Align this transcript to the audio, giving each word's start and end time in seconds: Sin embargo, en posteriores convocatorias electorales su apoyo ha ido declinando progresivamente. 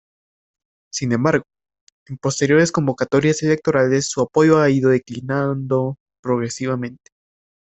Sin 0.91 1.11
embargo, 1.11 1.43
en 2.07 2.17
posteriores 2.17 2.71
convocatorias 2.71 3.43
electorales 3.43 4.09
su 4.09 4.21
apoyo 4.21 4.57
ha 4.59 4.67
ido 4.71 4.89
declinando 4.89 5.97
progresivamente. 6.23 7.11